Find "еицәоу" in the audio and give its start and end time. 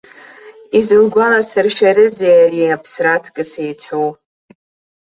3.63-4.09